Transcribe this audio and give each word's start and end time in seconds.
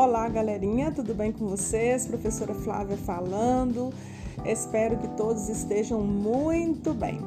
Olá, 0.00 0.28
galerinha, 0.28 0.92
tudo 0.92 1.12
bem 1.12 1.32
com 1.32 1.48
vocês? 1.48 2.06
Professora 2.06 2.54
Flávia 2.54 2.96
falando. 2.96 3.92
Espero 4.46 4.96
que 4.96 5.08
todos 5.16 5.48
estejam 5.48 6.00
muito 6.02 6.94
bem. 6.94 7.18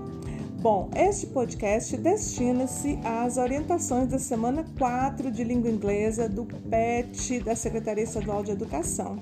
Bom, 0.61 0.89
este 0.95 1.27
podcast 1.27 1.97
destina-se 1.97 2.97
às 3.03 3.35
orientações 3.35 4.07
da 4.07 4.17
semana 4.17 4.65
4 4.77 5.29
de 5.29 5.43
língua 5.43 5.69
inglesa 5.69 6.29
do 6.29 6.45
PET 6.45 7.41
da 7.41 7.57
Secretaria 7.57 8.05
Estadual 8.05 8.41
de 8.41 8.51
Educação. 8.51 9.19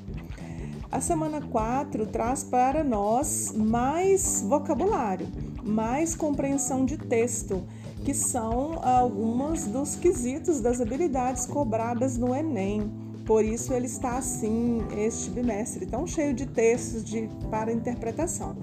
A 0.91 1.01
semana 1.01 1.41
4 1.41 2.05
traz 2.05 2.43
para 2.43 2.83
nós 2.83 3.51
mais 3.51 4.43
vocabulário, 4.47 5.27
mais 5.63 6.13
compreensão 6.13 6.85
de 6.85 6.99
texto, 6.99 7.63
que 8.05 8.13
são 8.13 8.79
alguns 8.83 9.65
dos 9.65 9.95
quesitos 9.95 10.61
das 10.61 10.79
habilidades 10.79 11.47
cobradas 11.47 12.15
no 12.15 12.35
Enem. 12.35 13.08
Por 13.29 13.45
isso 13.45 13.75
ele 13.75 13.85
está 13.85 14.17
assim 14.17 14.81
este 14.97 15.29
bimestre, 15.29 15.85
tão 15.85 16.07
cheio 16.07 16.33
de 16.33 16.47
textos 16.47 17.03
de, 17.03 17.29
para 17.51 17.71
interpretação. 17.71 18.55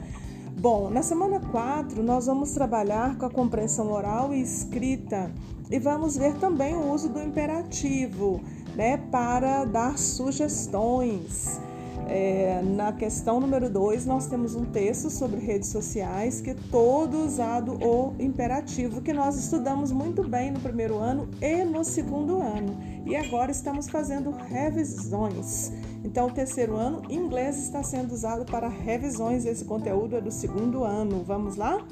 Bom, 0.59 0.91
na 0.91 1.05
semana 1.05 1.39
4 1.39 2.03
nós 2.03 2.27
vamos 2.27 2.51
trabalhar 2.51 3.17
com 3.17 3.27
a 3.27 3.31
compreensão 3.31 3.93
oral 3.93 4.35
e 4.35 4.43
escrita 4.43 5.31
e 5.71 5.79
vamos 5.79 6.17
ver 6.17 6.35
também 6.39 6.75
o 6.75 6.93
uso 6.93 7.09
do 7.09 7.23
imperativo, 7.23 8.41
né, 8.75 8.97
para 8.97 9.65
dar 9.65 9.97
sugestões. 9.97 11.61
É, 12.09 12.63
na 12.63 12.93
questão 12.93 13.41
número 13.41 13.69
2, 13.69 14.07
nós 14.07 14.27
temos 14.27 14.55
um 14.55 14.65
texto 14.65 15.11
sobre 15.11 15.41
redes 15.41 15.71
sociais 15.71 16.41
que 16.41 16.51
é 16.51 16.57
todo 16.71 17.25
usado 17.25 17.75
o 17.85 18.15
imperativo, 18.21 19.01
que 19.01 19.13
nós 19.13 19.37
estudamos 19.37 19.91
muito 19.91 20.23
bem 20.23 20.53
no 20.53 20.61
primeiro 20.61 20.99
ano 20.99 21.29
e 21.43 21.65
no 21.65 21.83
segundo 21.83 22.41
ano. 22.41 22.79
E 23.05 23.17
agora 23.17 23.51
estamos 23.51 23.89
fazendo 23.89 24.31
revisões. 24.31 25.73
Então, 26.05 26.29
o 26.29 26.31
terceiro 26.31 26.77
ano, 26.77 27.03
inglês 27.11 27.59
está 27.59 27.83
sendo 27.83 28.13
usado 28.13 28.45
para 28.45 28.69
revisões. 28.69 29.45
Esse 29.45 29.65
conteúdo 29.65 30.17
é 30.17 30.21
do 30.21 30.31
segundo 30.31 30.85
ano. 30.85 31.25
Vamos 31.25 31.57
lá? 31.57 31.85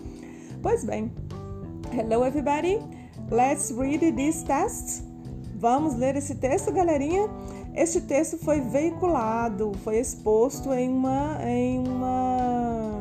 Pois 0.62 0.84
bem. 0.84 1.12
Hello, 1.92 2.24
everybody. 2.24 2.78
Let's 3.30 3.72
read 3.72 4.12
this 4.12 4.44
test. 4.44 5.02
Vamos 5.56 5.96
ler 5.96 6.16
esse 6.16 6.34
texto, 6.34 6.70
galerinha? 6.72 7.28
Este 7.74 8.00
texto 8.00 8.38
foi 8.38 8.60
veiculado, 8.60 9.72
foi 9.82 9.98
exposto 9.98 10.72
em 10.72 10.88
uma, 10.88 11.38
em 11.44 11.80
uma 11.80 12.94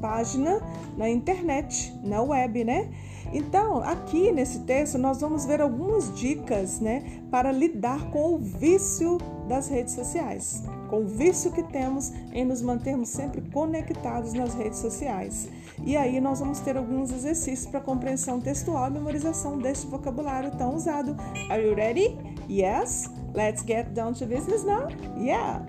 página 0.00 0.58
na 0.96 1.08
internet, 1.08 1.94
na 2.02 2.22
web, 2.22 2.64
né? 2.64 2.88
Então, 3.32 3.82
aqui 3.82 4.32
nesse 4.32 4.60
texto, 4.60 4.98
nós 4.98 5.20
vamos 5.20 5.44
ver 5.44 5.60
algumas 5.60 6.12
dicas, 6.18 6.80
né, 6.80 7.22
para 7.30 7.52
lidar 7.52 8.10
com 8.10 8.34
o 8.34 8.38
vício 8.38 9.18
das 9.46 9.68
redes 9.68 9.94
sociais, 9.94 10.64
com 10.88 11.02
o 11.02 11.06
vício 11.06 11.52
que 11.52 11.62
temos 11.62 12.10
em 12.32 12.44
nos 12.44 12.62
mantermos 12.62 13.08
sempre 13.08 13.40
conectados 13.52 14.32
nas 14.32 14.54
redes 14.54 14.78
sociais. 14.78 15.48
E 15.84 15.96
aí 15.96 16.20
nós 16.20 16.40
vamos 16.40 16.58
ter 16.60 16.76
alguns 16.76 17.12
exercícios 17.12 17.66
para 17.66 17.80
compreensão 17.80 18.40
textual 18.40 18.88
e 18.88 18.92
memorização 18.92 19.58
deste 19.58 19.86
vocabulário 19.86 20.50
tão 20.56 20.74
usado. 20.74 21.16
Are 21.50 21.62
you 21.62 21.74
ready? 21.74 22.29
Yes? 22.50 23.08
Let's 23.32 23.62
get 23.62 23.94
down 23.94 24.14
to 24.14 24.26
business 24.26 24.64
now? 24.64 24.88
Yeah! 25.16 25.64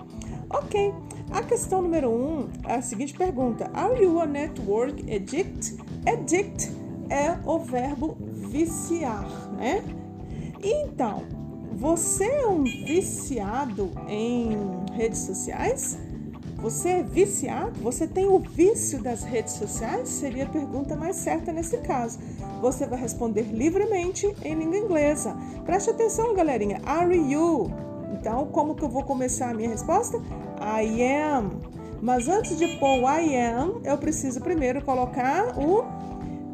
Ok. 0.49 0.91
A 1.31 1.43
questão 1.43 1.81
número 1.81 2.09
um 2.09 2.49
é 2.67 2.75
a 2.75 2.81
seguinte 2.81 3.13
pergunta: 3.13 3.69
Are 3.73 4.01
you 4.03 4.19
a 4.19 4.25
network 4.25 4.99
addict? 5.13 5.77
Addict 6.07 6.71
é 7.09 7.37
o 7.45 7.59
verbo 7.59 8.17
viciar, 8.19 9.27
né? 9.53 9.83
Então, 10.63 11.23
você 11.73 12.25
é 12.25 12.47
um 12.47 12.63
viciado 12.63 13.91
em 14.07 14.49
redes 14.93 15.19
sociais? 15.19 15.99
Você 16.61 16.89
é 16.89 17.03
viciado? 17.03 17.79
Você 17.81 18.05
tem 18.05 18.27
o 18.27 18.37
vício 18.37 19.01
das 19.01 19.23
redes 19.23 19.55
sociais? 19.55 20.07
Seria 20.07 20.43
a 20.43 20.49
pergunta 20.49 20.95
mais 20.95 21.15
certa 21.15 21.51
nesse 21.51 21.77
caso. 21.77 22.19
Você 22.61 22.85
vai 22.85 22.99
responder 22.99 23.41
livremente 23.51 24.27
em 24.43 24.53
língua 24.53 24.77
inglesa. 24.77 25.35
Preste 25.65 25.89
atenção, 25.89 26.35
galerinha. 26.35 26.79
Are 26.85 27.17
you? 27.17 27.71
Então, 28.13 28.45
como 28.51 28.75
que 28.75 28.83
eu 28.83 28.89
vou 28.89 29.03
começar 29.03 29.49
a 29.49 29.53
minha 29.55 29.69
resposta? 29.69 30.19
I 30.59 31.01
am. 31.01 31.49
Mas 31.99 32.27
antes 32.27 32.55
de 32.55 32.67
pôr 32.77 32.99
o 32.99 33.09
I 33.09 33.35
am, 33.35 33.81
eu 33.83 33.97
preciso 33.97 34.39
primeiro 34.39 34.83
colocar 34.83 35.57
o 35.57 35.83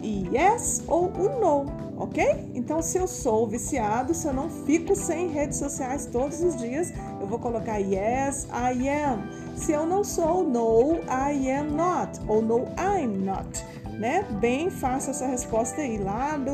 yes 0.01 0.83
ou 0.87 1.07
o 1.07 1.39
no 1.39 1.86
ok? 1.97 2.51
Então, 2.53 2.81
se 2.81 2.97
eu 2.97 3.07
sou 3.07 3.47
viciado, 3.47 4.13
se 4.13 4.27
eu 4.27 4.33
não 4.33 4.49
fico 4.49 4.95
sem 4.95 5.29
redes 5.29 5.57
sociais 5.57 6.05
todos 6.05 6.41
os 6.41 6.55
dias, 6.55 6.93
eu 7.19 7.27
vou 7.27 7.39
colocar 7.39 7.77
yes, 7.77 8.47
I 8.51 8.87
am. 8.87 9.27
Se 9.55 9.71
eu 9.71 9.85
não 9.85 10.03
sou, 10.03 10.43
no, 10.43 10.95
I 11.05 11.51
am 11.51 11.71
not, 11.71 12.19
ou 12.27 12.41
no, 12.41 12.67
I'm 12.77 13.25
not. 13.25 13.65
Né? 13.99 14.23
Bem 14.39 14.69
fácil 14.69 15.09
essa 15.09 15.25
resposta 15.25 15.81
aí, 15.81 15.97
lá 15.97 16.37
do, 16.37 16.51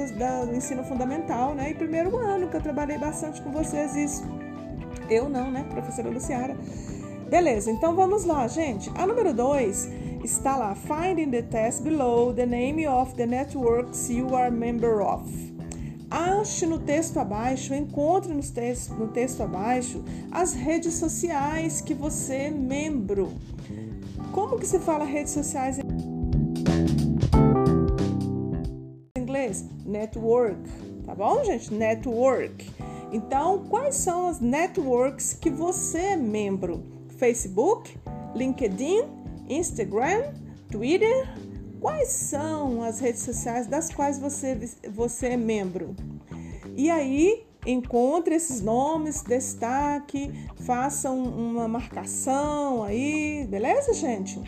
do 0.47 0.55
ensino 0.55 0.81
fundamental, 0.85 1.53
né? 1.53 1.71
E 1.71 1.73
primeiro 1.73 2.15
ano 2.17 2.47
que 2.47 2.55
eu 2.55 2.61
trabalhei 2.61 2.97
bastante 2.97 3.41
com 3.41 3.51
vocês 3.51 3.93
isso. 3.97 4.23
Eu 5.09 5.27
não, 5.27 5.51
né, 5.51 5.65
professora 5.69 6.09
Luciara? 6.09 6.55
Beleza, 7.29 7.69
então 7.69 7.95
vamos 7.95 8.23
lá, 8.23 8.47
gente. 8.47 8.89
A 8.95 9.05
número 9.05 9.33
2 9.33 10.02
está 10.23 10.55
lá: 10.55 10.75
Find 10.75 11.19
in 11.19 11.31
the 11.31 11.41
test 11.41 11.83
below 11.83 12.33
the 12.33 12.45
name 12.45 12.87
of 12.87 13.15
the 13.15 13.25
networks 13.25 14.09
you 14.09 14.35
are 14.35 14.49
member 14.49 15.01
of. 15.01 15.23
Ache 16.09 16.65
no 16.65 16.77
texto 16.77 17.17
abaixo, 17.17 17.73
encontre 17.73 18.33
no 18.33 18.43
texto, 18.43 18.93
no 18.93 19.07
texto 19.07 19.41
abaixo 19.41 20.03
as 20.31 20.53
redes 20.53 20.93
sociais 20.95 21.81
que 21.81 21.93
você 21.93 22.35
é 22.35 22.51
membro. 22.51 23.33
Como 24.31 24.59
que 24.59 24.65
se 24.65 24.79
fala 24.79 25.05
redes 25.05 25.33
sociais 25.33 25.79
em 25.79 25.83
inglês? 29.17 29.65
Network, 29.85 30.61
tá 31.05 31.15
bom, 31.15 31.43
gente? 31.43 31.73
Network. 31.73 32.71
Então, 33.11 33.65
quais 33.69 33.95
são 33.95 34.27
as 34.27 34.39
networks 34.39 35.33
que 35.33 35.49
você 35.49 35.99
é 35.99 36.15
membro? 36.15 36.83
Facebook, 37.17 37.95
LinkedIn, 38.35 39.22
Instagram, 39.57 40.33
Twitter. 40.69 41.27
Quais 41.79 42.09
são 42.09 42.81
as 42.81 42.99
redes 42.99 43.21
sociais 43.21 43.67
das 43.67 43.93
quais 43.93 44.17
você, 44.17 44.57
você 44.89 45.27
é 45.27 45.37
membro? 45.37 45.95
E 46.75 46.89
aí, 46.89 47.45
encontre 47.65 48.35
esses 48.35 48.61
nomes, 48.61 49.21
destaque, 49.21 50.31
faça 50.61 51.11
uma 51.11 51.67
marcação 51.67 52.83
aí, 52.83 53.45
beleza, 53.49 53.93
gente? 53.93 54.39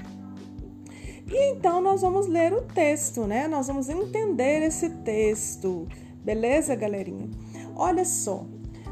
E 1.27 1.51
então 1.51 1.81
nós 1.81 2.01
vamos 2.01 2.27
ler 2.27 2.53
o 2.53 2.61
texto, 2.61 3.21
né? 3.25 3.47
Nós 3.47 3.67
vamos 3.67 3.89
entender 3.89 4.61
esse 4.61 4.89
texto, 4.89 5.87
beleza, 6.23 6.75
galerinha? 6.75 7.29
Olha 7.75 8.05
só, 8.05 8.45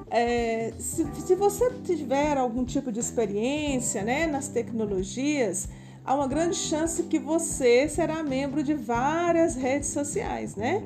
é, 0.10 0.74
se, 0.78 1.06
se, 1.26 1.36
você 1.36 1.72
tiver 1.84 2.38
algum 2.38 2.64
tipo 2.64 2.92
de 2.92 3.00
experiência 3.00 4.04
né, 4.04 4.28
nas 4.28 4.48
tecnologias, 4.48 5.68
há 6.06 6.16
uma 6.16 6.28
grande 6.28 6.56
chance 6.56 7.04
que 7.04 7.20
você 7.20 7.88
será 7.88 8.24
membro 8.24 8.64
de 8.64 8.74
várias 8.74 9.56
redes 9.56 9.90
sociais, 9.90 10.56
né? 10.56 10.84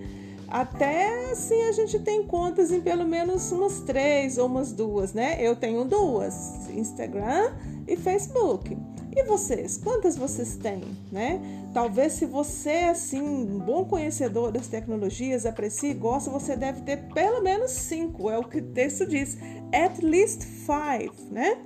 Até 0.48 1.32
assim 1.32 1.62
a 1.64 1.72
gente 1.74 2.00
tem 2.00 2.24
contas 2.24 2.72
em 2.72 2.80
pelo 2.80 3.06
menos 3.06 3.52
umas 3.52 3.82
três 3.82 4.38
ou 4.38 4.46
umas 4.46 4.72
duas, 4.72 5.14
né? 5.14 5.38
Eu 5.40 5.56
tenho 5.56 5.84
duas: 5.84 6.70
Instagram 6.70 7.52
e 7.88 7.98
Facebook. 7.98 8.78
E 9.14 9.24
vocês? 9.24 9.78
Quantas 9.78 10.16
vocês 10.16 10.58
têm, 10.58 10.84
né? 11.12 11.42
Talvez 11.74 12.14
se 12.14 12.26
você 12.26 12.70
é 12.70 12.90
assim, 12.90 13.20
um 13.20 13.58
bom 13.58 13.84
conhecedor 13.84 14.52
das 14.52 14.68
tecnologias, 14.68 15.44
aprecia 15.46 15.90
e 15.90 15.94
gosta, 15.96 16.30
você 16.30 16.56
deve 16.56 16.82
ter 16.82 16.98
pelo 17.14 17.42
menos 17.42 17.72
cinco, 17.72 18.30
é 18.30 18.38
o 18.38 18.44
que 18.44 18.60
o 18.60 18.62
texto 18.62 19.08
diz. 19.08 19.36
At 19.74 20.04
least 20.04 20.44
five, 20.44 21.12
né? 21.32 21.58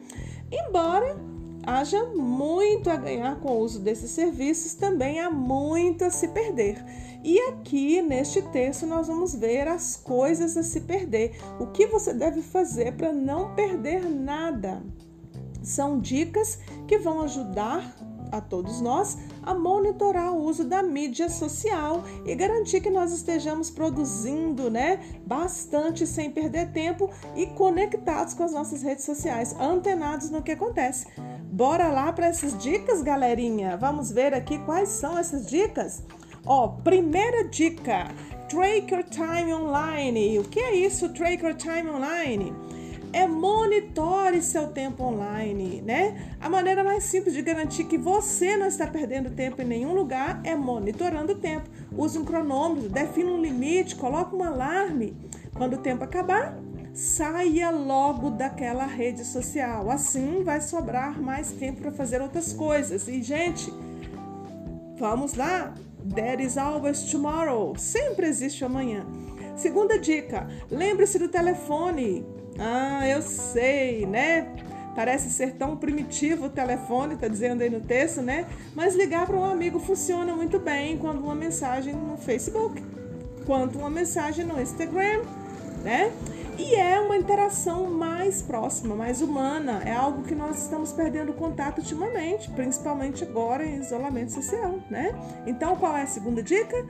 Embora 0.50 1.18
haja 1.66 2.04
muito 2.06 2.90
a 2.90 2.96
ganhar 2.96 3.40
com 3.40 3.50
o 3.50 3.60
uso 3.60 3.80
desses 3.80 4.12
serviços, 4.12 4.74
também 4.74 5.20
há 5.20 5.30
muito 5.30 6.04
a 6.04 6.10
se 6.10 6.28
perder. 6.28 6.84
E 7.24 7.40
aqui 7.50 8.02
neste 8.02 8.42
texto 8.42 8.86
nós 8.86 9.08
vamos 9.08 9.36
ver 9.36 9.68
as 9.68 9.96
coisas 9.96 10.58
a 10.58 10.64
se 10.64 10.82
perder. 10.82 11.40
O 11.60 11.68
que 11.68 11.86
você 11.86 12.14
deve 12.14 12.42
fazer 12.42 12.94
para 12.94 13.14
não 13.14 13.54
perder 13.54 14.04
nada? 14.10 14.82
São 15.62 16.00
dicas 16.00 16.60
que 16.88 16.98
vão 16.98 17.22
ajudar 17.22 17.96
a 18.32 18.42
todos 18.42 18.82
nós 18.82 19.18
a 19.44 19.54
monitorar 19.54 20.34
o 20.34 20.44
uso 20.44 20.64
da 20.64 20.84
mídia 20.84 21.30
social 21.30 22.04
e 22.26 22.36
garantir 22.36 22.82
que 22.82 22.90
nós 22.90 23.12
estejamos 23.12 23.70
produzindo, 23.70 24.70
né, 24.70 25.00
bastante 25.26 26.06
sem 26.06 26.32
perder 26.32 26.72
tempo 26.72 27.10
e 27.36 27.48
conectados 27.48 28.34
com 28.34 28.44
as 28.44 28.54
nossas 28.54 28.82
redes 28.82 29.06
sociais, 29.06 29.56
antenados 29.60 30.30
no 30.30 30.42
que 30.42 30.52
acontece. 30.52 31.08
Bora 31.52 31.90
lá 31.90 32.12
para 32.14 32.28
essas 32.28 32.58
dicas, 32.58 33.02
galerinha. 33.02 33.76
Vamos 33.78 34.12
ver 34.12 34.34
aqui 34.34 34.58
quais 34.60 34.90
são 34.90 35.18
essas 35.18 35.48
dicas. 35.48 36.04
Ó, 36.46 36.68
primeira 36.68 37.44
dica: 37.44 38.08
track 38.48 38.94
your 38.94 39.04
time 39.04 39.54
online. 39.54 40.40
O 40.40 40.44
que 40.44 40.60
é 40.60 40.76
isso, 40.76 41.10
track 41.10 41.44
your 41.44 41.56
time 41.56 41.90
online? 41.90 42.54
É 43.14 43.28
monitore 43.28 44.42
seu 44.42 44.68
tempo 44.68 45.04
online, 45.04 45.82
né? 45.82 46.36
A 46.40 46.50
maneira 46.50 46.84
mais 46.84 47.04
simples 47.04 47.34
de 47.34 47.42
garantir 47.42 47.86
que 47.86 47.98
você 47.98 48.56
não 48.56 48.68
está 48.68 48.88
perdendo 48.88 49.30
tempo 49.30 49.62
em 49.62 49.66
nenhum 49.66 49.94
lugar 49.94 50.42
é 50.44 50.56
monitorando 50.56 51.34
o 51.34 51.38
tempo. 51.38 51.70
Use 51.96 52.18
um 52.18 52.26
cronômetro, 52.26 52.90
defina 52.90 53.32
um 53.32 53.42
limite, 53.42 53.96
coloque 53.96 54.36
um 54.36 54.44
alarme. 54.44 55.16
Quando 55.54 55.74
o 55.74 55.80
tempo 55.80 56.04
acabar, 56.04 56.58
saia 56.94 57.70
logo 57.70 58.30
daquela 58.32 58.86
rede 58.86 59.26
social. 59.26 59.90
Assim 59.90 60.44
vai 60.44 60.62
sobrar 60.62 61.22
mais 61.22 61.52
tempo 61.52 61.82
para 61.82 61.92
fazer 61.92 62.22
outras 62.22 62.54
coisas. 62.54 63.08
E, 63.08 63.22
gente, 63.22 63.72
vamos 64.98 65.34
lá. 65.36 65.74
There 66.16 66.44
is 66.44 66.58
always 66.58 67.04
tomorrow. 67.04 67.76
Sempre 67.78 68.26
existe 68.28 68.66
amanhã. 68.66 69.06
Segunda 69.56 70.00
dica: 70.00 70.48
lembre-se 70.70 71.20
do 71.20 71.28
telefone. 71.28 72.26
Ah, 72.60 73.08
eu 73.08 73.22
sei, 73.22 74.06
né? 74.06 74.48
Parece 74.96 75.30
ser 75.30 75.54
tão 75.54 75.78
primitivo 75.78 76.48
o 76.48 76.50
telefone, 76.50 77.16
tá 77.16 77.28
dizendo 77.28 77.62
aí 77.62 77.70
no 77.70 77.80
texto, 77.80 78.22
né? 78.22 78.46
Mas 78.76 78.96
ligar 78.96 79.26
para 79.26 79.38
um 79.38 79.46
amigo 79.46 79.80
funciona 79.80 80.36
muito 80.36 80.60
bem 80.60 80.98
quando 80.98 81.20
uma 81.24 81.36
mensagem 81.36 81.94
no 81.94 82.18
Facebook, 82.18 82.84
quanto 83.46 83.80
uma 83.80 83.90
mensagem 83.90 84.46
no 84.46 84.62
Instagram, 84.62 85.22
né? 85.84 86.12
E 86.58 86.76
é 86.76 87.00
uma 87.00 87.18
interação 87.18 87.90
mais 87.90 88.42
próxima, 88.42 88.94
mais 88.94 89.22
humana. 89.22 89.82
É 89.86 89.94
algo 89.94 90.24
que 90.24 90.36
nós 90.36 90.62
estamos 90.62 90.92
perdendo 90.92 91.34
contato 91.34 91.80
ultimamente, 91.80 92.52
principalmente 92.52 93.24
agora 93.24 93.66
em 93.66 93.80
isolamento 93.80 94.32
social, 94.34 94.80
né? 94.90 95.16
Então, 95.48 95.76
qual 95.78 95.96
é 95.96 96.04
a 96.04 96.08
segunda 96.08 96.44
dica? 96.44 96.86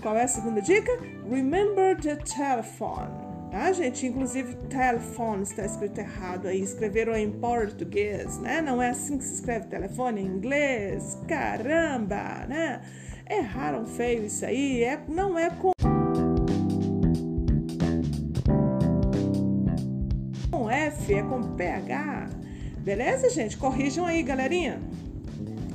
Qual 0.00 0.16
é 0.16 0.22
a 0.22 0.28
segunda 0.28 0.62
dica? 0.62 0.90
Remember 1.28 2.00
the 2.00 2.16
telephone. 2.16 3.19
Tá, 3.50 3.72
gente? 3.72 4.06
Inclusive, 4.06 4.54
telefone 4.68 5.42
está 5.42 5.64
escrito 5.64 5.98
errado 5.98 6.46
aí. 6.46 6.62
Escreveram 6.62 7.16
em 7.16 7.32
português, 7.32 8.38
né? 8.38 8.62
Não 8.62 8.80
é 8.80 8.90
assim 8.90 9.18
que 9.18 9.24
se 9.24 9.34
escreve 9.34 9.66
telefone 9.66 10.20
em 10.20 10.26
inglês. 10.26 11.18
Caramba, 11.26 12.46
né? 12.48 12.80
Erraram 13.28 13.84
feio 13.86 14.24
isso 14.24 14.46
aí. 14.46 14.84
É, 14.84 15.00
não 15.08 15.36
é 15.36 15.50
com. 15.50 15.72
Com 20.52 20.70
F, 20.70 21.12
é 21.12 21.22
com 21.22 21.42
PH. 21.56 22.28
Beleza, 22.78 23.30
gente? 23.30 23.56
Corrijam 23.56 24.06
aí, 24.06 24.22
galerinha. 24.22 24.80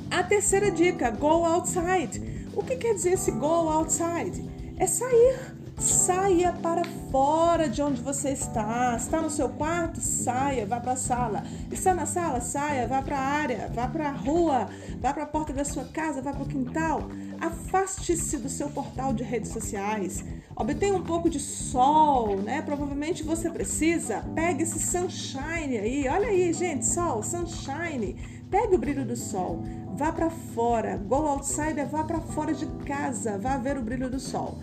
A 0.09 0.23
terceira 0.23 0.71
dica: 0.71 1.11
go 1.11 1.43
outside. 1.43 2.21
O 2.55 2.63
que 2.63 2.77
quer 2.77 2.93
dizer 2.93 3.11
esse 3.15 3.31
go 3.31 3.69
outside? 3.69 4.49
É 4.77 4.87
sair. 4.87 5.64
Saia 5.77 6.53
para 6.53 6.83
fora 7.11 7.67
de 7.67 7.81
onde 7.81 8.01
você 8.01 8.29
está. 8.29 8.95
Está 8.95 9.21
no 9.21 9.29
seu 9.29 9.49
quarto? 9.49 9.99
Saia, 9.99 10.65
vá 10.65 10.79
para 10.79 10.93
a 10.93 10.97
sala. 10.97 11.43
Está 11.69 11.93
na 11.93 12.05
sala? 12.05 12.39
Saia, 12.39 12.87
vá 12.87 13.01
para 13.01 13.17
a 13.17 13.21
área, 13.21 13.71
vá 13.73 13.87
para 13.87 14.09
a 14.09 14.11
rua, 14.11 14.69
vá 15.01 15.13
para 15.13 15.23
a 15.23 15.27
porta 15.27 15.51
da 15.51 15.65
sua 15.65 15.83
casa, 15.85 16.21
vá 16.21 16.31
para 16.31 16.43
o 16.43 16.47
quintal. 16.47 17.09
Afaste-se 17.41 18.37
do 18.37 18.49
seu 18.49 18.69
portal 18.69 19.13
de 19.13 19.23
redes 19.23 19.51
sociais. 19.51 20.23
Obtenha 20.55 20.95
um 20.95 21.03
pouco 21.03 21.29
de 21.29 21.39
sol, 21.39 22.37
né? 22.37 22.61
Provavelmente 22.61 23.21
você 23.21 23.49
precisa. 23.49 24.23
Pegue 24.33 24.63
esse 24.63 24.79
sunshine 24.79 25.77
aí. 25.77 26.07
Olha 26.07 26.29
aí, 26.29 26.53
gente, 26.53 26.85
sol, 26.85 27.21
sunshine. 27.21 28.15
Pegue 28.49 28.75
o 28.75 28.79
brilho 28.79 29.05
do 29.05 29.17
sol. 29.17 29.61
Vá 29.97 30.11
para 30.11 30.29
fora. 30.29 30.97
Go 30.97 31.27
outside 31.27 31.79
é 31.79 31.85
vá 31.85 32.03
para 32.03 32.21
fora 32.21 32.53
de 32.53 32.65
casa. 32.85 33.37
Vá 33.37 33.57
ver 33.57 33.77
o 33.77 33.81
brilho 33.81 34.09
do 34.09 34.19
sol. 34.19 34.57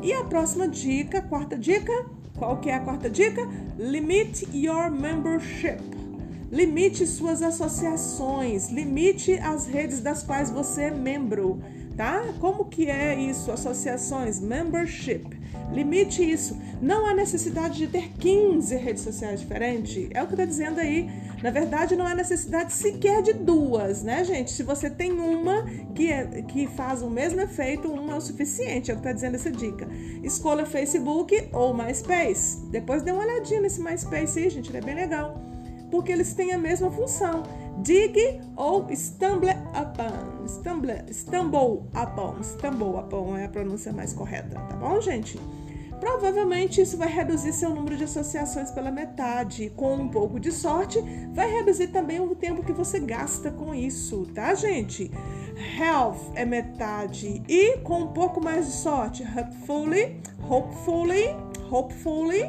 E 0.00 0.12
a 0.12 0.22
próxima 0.24 0.68
dica, 0.68 1.20
quarta 1.20 1.56
dica, 1.56 1.92
qual 2.36 2.58
que 2.58 2.70
é 2.70 2.74
a 2.74 2.80
quarta 2.80 3.10
dica? 3.10 3.42
Limit 3.76 4.48
your 4.54 4.90
membership. 4.90 5.82
Limite 6.50 7.06
suas 7.06 7.42
associações, 7.42 8.70
limite 8.70 9.32
as 9.34 9.66
redes 9.66 10.00
das 10.00 10.22
quais 10.22 10.50
você 10.50 10.84
é 10.84 10.90
membro, 10.90 11.60
tá? 11.96 12.24
Como 12.40 12.64
que 12.64 12.88
é 12.88 13.20
isso? 13.20 13.50
Associações, 13.50 14.40
membership. 14.40 15.37
Limite 15.72 16.22
isso. 16.22 16.58
Não 16.80 17.06
há 17.06 17.14
necessidade 17.14 17.76
de 17.76 17.86
ter 17.86 18.10
15 18.18 18.74
redes 18.76 19.02
sociais 19.02 19.40
diferentes. 19.40 20.08
É 20.12 20.22
o 20.22 20.26
que 20.26 20.32
está 20.32 20.44
dizendo 20.44 20.80
aí. 20.80 21.10
Na 21.42 21.50
verdade, 21.50 21.94
não 21.94 22.06
há 22.06 22.14
necessidade 22.14 22.72
sequer 22.72 23.22
de 23.22 23.32
duas, 23.32 24.02
né, 24.02 24.24
gente? 24.24 24.50
Se 24.50 24.62
você 24.62 24.88
tem 24.88 25.12
uma 25.12 25.64
que, 25.94 26.10
é, 26.10 26.42
que 26.42 26.66
faz 26.66 27.02
o 27.02 27.10
mesmo 27.10 27.40
efeito, 27.40 27.88
uma 27.88 28.14
é 28.14 28.16
o 28.16 28.20
suficiente. 28.20 28.90
É 28.90 28.94
o 28.94 28.96
que 28.96 29.02
está 29.02 29.12
dizendo 29.12 29.34
essa 29.34 29.50
dica. 29.50 29.86
Escolha 30.22 30.64
Facebook 30.64 31.48
ou 31.52 31.74
MySpace. 31.74 32.60
Depois 32.70 33.02
dê 33.02 33.12
uma 33.12 33.22
olhadinha 33.22 33.60
nesse 33.60 33.80
MySpace 33.80 34.38
aí, 34.38 34.50
gente. 34.50 34.70
Ele 34.70 34.78
é 34.78 34.82
bem 34.82 34.94
legal. 34.94 35.40
Porque 35.90 36.10
eles 36.12 36.32
têm 36.34 36.52
a 36.52 36.58
mesma 36.58 36.90
função. 36.90 37.42
Dig 37.82 38.40
ou 38.56 38.88
stumble 38.94 39.50
upon. 39.74 40.46
Stumble, 40.46 41.04
stumble 41.12 41.84
upon. 41.94 42.42
Stumble 42.42 42.98
upon 42.98 43.36
é 43.36 43.44
a 43.44 43.48
pronúncia 43.48 43.92
mais 43.92 44.12
correta, 44.12 44.58
tá 44.68 44.76
bom, 44.76 45.00
gente? 45.00 45.38
Provavelmente 46.00 46.80
isso 46.80 46.96
vai 46.96 47.08
reduzir 47.08 47.52
seu 47.52 47.74
número 47.74 47.96
de 47.96 48.04
associações 48.04 48.70
pela 48.70 48.90
metade. 48.90 49.70
Com 49.70 49.94
um 49.94 50.08
pouco 50.08 50.38
de 50.38 50.52
sorte, 50.52 50.98
vai 51.32 51.50
reduzir 51.50 51.88
também 51.88 52.20
o 52.20 52.34
tempo 52.34 52.62
que 52.62 52.72
você 52.72 53.00
gasta 53.00 53.50
com 53.50 53.74
isso, 53.74 54.26
tá, 54.34 54.54
gente? 54.54 55.10
Health 55.78 56.32
é 56.34 56.44
metade 56.44 57.42
e 57.48 57.78
com 57.78 58.02
um 58.02 58.06
pouco 58.08 58.42
mais 58.42 58.66
de 58.66 58.72
sorte, 58.72 59.24
hopefully, 59.24 60.20
hopefully, 60.48 61.36
hopefully, 61.70 62.44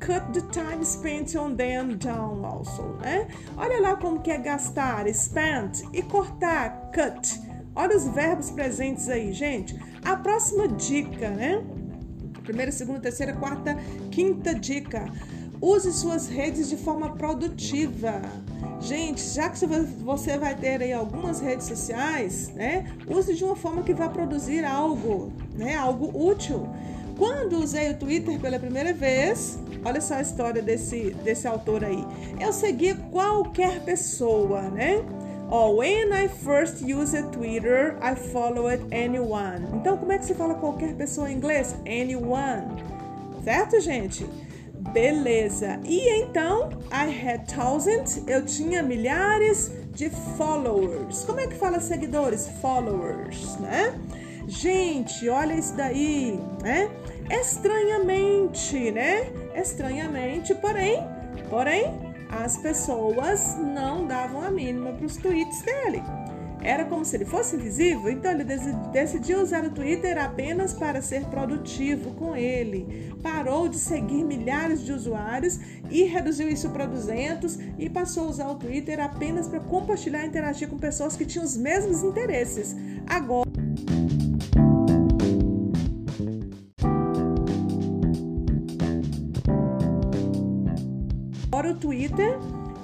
cut 0.00 0.32
the 0.32 0.40
time 0.52 0.84
spent 0.84 1.34
on 1.36 1.54
them 1.54 1.96
down 1.96 2.44
also, 2.44 2.82
né? 3.00 3.28
Olha 3.56 3.80
lá 3.80 3.96
como 3.96 4.20
que 4.20 4.30
é 4.30 4.38
gastar, 4.38 5.06
spent 5.12 5.82
e 5.92 6.02
cortar, 6.02 6.90
cut. 6.92 7.40
Olha 7.74 7.96
os 7.96 8.06
verbos 8.08 8.50
presentes 8.50 9.08
aí, 9.08 9.32
gente. 9.32 9.78
A 10.04 10.16
próxima 10.16 10.68
dica, 10.68 11.30
né? 11.30 11.62
Primeira, 12.42 12.72
segunda, 12.72 13.00
terceira, 13.00 13.34
quarta, 13.34 13.76
quinta 14.10 14.54
dica. 14.54 15.04
Use 15.60 15.92
suas 15.92 16.28
redes 16.28 16.68
de 16.68 16.76
forma 16.76 17.16
produtiva. 17.16 18.22
Gente, 18.80 19.20
já 19.20 19.48
que 19.48 19.58
você 19.66 20.38
vai 20.38 20.54
ter 20.54 20.80
aí 20.80 20.92
algumas 20.92 21.40
redes 21.40 21.66
sociais, 21.66 22.48
né? 22.54 22.86
Use 23.08 23.34
de 23.34 23.44
uma 23.44 23.56
forma 23.56 23.82
que 23.82 23.92
vai 23.92 24.08
produzir 24.08 24.64
algo, 24.64 25.32
né? 25.54 25.76
Algo 25.76 26.10
útil. 26.16 26.68
Quando 27.18 27.58
usei 27.58 27.90
o 27.90 27.94
Twitter 27.94 28.38
pela 28.38 28.58
primeira 28.58 28.92
vez, 28.92 29.58
olha 29.84 30.00
só 30.00 30.14
a 30.14 30.22
história 30.22 30.62
desse, 30.62 31.10
desse 31.24 31.48
autor 31.48 31.84
aí. 31.84 32.04
Eu 32.40 32.52
seguia 32.52 32.94
qualquer 33.10 33.80
pessoa, 33.80 34.62
né? 34.62 35.04
Oh, 35.50 35.76
when 35.78 36.12
I 36.12 36.28
first 36.28 36.82
used 36.82 37.32
Twitter, 37.32 37.96
I 38.02 38.14
followed 38.14 38.84
anyone. 38.94 39.66
Então, 39.74 39.96
como 39.96 40.12
é 40.12 40.18
que 40.18 40.26
se 40.26 40.34
fala 40.34 40.54
qualquer 40.54 40.94
pessoa 40.94 41.30
em 41.30 41.36
inglês? 41.36 41.74
Anyone. 41.86 42.84
Certo, 43.42 43.80
gente? 43.80 44.26
Beleza. 44.92 45.80
E 45.84 46.22
então, 46.22 46.70
I 46.92 47.10
had 47.10 47.46
thousands, 47.46 48.22
eu 48.26 48.44
tinha 48.44 48.82
milhares 48.82 49.72
de 49.92 50.10
followers. 50.36 51.24
Como 51.24 51.40
é 51.40 51.46
que 51.46 51.56
fala 51.56 51.80
seguidores? 51.80 52.48
Followers, 52.60 53.56
né? 53.56 53.98
Gente, 54.48 55.28
olha 55.28 55.52
isso 55.52 55.76
daí, 55.76 56.40
né? 56.62 56.90
Estranhamente, 57.30 58.90
né? 58.90 59.30
Estranhamente, 59.54 60.54
porém, 60.54 61.06
porém, 61.50 61.84
as 62.30 62.56
pessoas 62.56 63.58
não 63.58 64.06
davam 64.06 64.40
a 64.42 64.50
mínima 64.50 64.92
para 64.94 65.04
os 65.04 65.16
tweets 65.18 65.60
dele. 65.60 66.02
Era 66.62 66.86
como 66.86 67.04
se 67.04 67.14
ele 67.14 67.26
fosse 67.26 67.56
invisível, 67.56 68.10
então 68.10 68.32
ele 68.32 68.44
decidiu 68.90 69.42
usar 69.42 69.64
o 69.64 69.70
Twitter 69.70 70.18
apenas 70.18 70.72
para 70.72 71.02
ser 71.02 71.26
produtivo 71.26 72.14
com 72.14 72.34
ele. 72.34 73.12
Parou 73.22 73.68
de 73.68 73.78
seguir 73.78 74.24
milhares 74.24 74.82
de 74.82 74.92
usuários 74.92 75.60
e 75.90 76.04
reduziu 76.04 76.48
isso 76.48 76.70
para 76.70 76.86
200 76.86 77.58
e 77.78 77.88
passou 77.90 78.24
a 78.24 78.30
usar 78.30 78.48
o 78.48 78.56
Twitter 78.56 78.98
apenas 78.98 79.46
para 79.46 79.60
compartilhar 79.60 80.24
e 80.24 80.28
interagir 80.28 80.68
com 80.68 80.78
pessoas 80.78 81.16
que 81.16 81.26
tinham 81.26 81.44
os 81.44 81.56
mesmos 81.56 82.02
interesses. 82.02 82.74
Agora 83.06 83.47
Twitter 91.78 92.38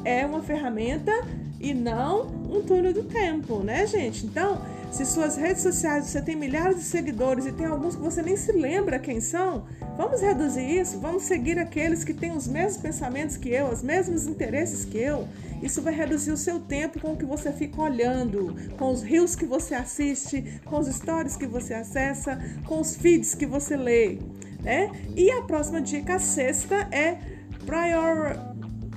é 0.05 0.25
uma 0.25 0.43
ferramenta 0.43 1.13
e 1.61 1.73
não 1.73 2.27
um 2.51 2.63
túnel 2.63 2.93
do 2.93 3.05
tempo, 3.05 3.61
né, 3.61 3.87
gente? 3.87 4.27
Então, 4.27 4.61
se 4.91 5.05
suas 5.05 5.37
redes 5.37 5.63
sociais 5.63 6.07
você 6.07 6.23
tem 6.23 6.37
milhares 6.37 6.77
de 6.77 6.83
seguidores 6.85 7.47
e 7.47 7.53
tem 7.53 7.67
alguns 7.67 7.97
que 7.97 8.03
você 8.03 8.23
nem 8.23 8.37
se 8.37 8.53
lembra 8.53 8.99
quem 8.99 9.21
são, 9.21 9.65
vamos 9.97 10.21
reduzir 10.21 10.81
isso, 10.81 11.01
vamos 11.01 11.25
seguir 11.25 11.59
aqueles 11.59 12.05
que 12.05 12.15
têm 12.15 12.31
os 12.31 12.47
mesmos 12.47 12.81
pensamentos 12.81 13.37
que 13.37 13.49
eu, 13.49 13.67
os 13.67 13.83
mesmos 13.83 14.27
interesses 14.27 14.85
que 14.85 14.99
eu. 14.99 15.27
Isso 15.63 15.81
vai 15.83 15.95
reduzir 15.95 16.31
o 16.31 16.37
seu 16.37 16.61
tempo 16.61 17.01
com 17.01 17.15
o 17.15 17.17
que 17.17 17.25
você 17.25 17.51
fica 17.51 17.81
olhando, 17.81 18.55
com 18.77 18.93
os 18.93 19.03
rios 19.03 19.35
que 19.35 19.47
você 19.47 19.75
assiste, 19.75 20.61
com 20.65 20.79
os 20.79 20.87
stories 20.87 21.37
que 21.37 21.47
você 21.47 21.75
acessa, 21.75 22.39
com 22.65 22.81
os 22.81 22.95
feeds 22.95 23.35
que 23.35 23.47
você 23.47 23.77
lê, 23.77 24.19
né? 24.63 24.91
E 25.17 25.31
a 25.31 25.43
próxima 25.43 25.81
dica, 25.81 26.17
a 26.17 26.19
sexta, 26.21 26.87
é 26.93 27.19
prior 27.65 28.54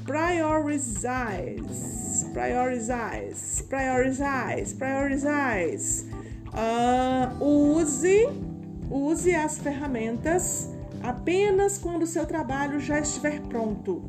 Prioritize. 0.08 1.06
Prioritize. 2.34 3.64
Prioritize. 3.64 4.74
Prioritize. 4.76 6.06
Uh, 6.54 7.44
use, 7.44 8.30
use 8.90 9.36
as 9.36 9.60
ferramentas 9.60 10.70
apenas 11.04 11.78
quando 11.78 12.04
o 12.04 12.08
seu 12.08 12.26
trabalho 12.26 12.80
já 12.80 13.00
estiver 13.00 13.42
pronto. 13.42 14.02